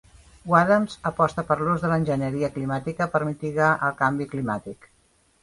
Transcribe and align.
Wadhams 0.51 0.95
aposta 1.09 1.43
per 1.49 1.57
l'ús 1.59 1.83
de 1.83 1.91
l'enginyeria 1.91 2.49
climàtica 2.57 3.09
per 3.13 3.23
mitigar 3.29 3.69
el 3.91 3.95
canvi 4.03 4.29
climàtic. 4.35 4.91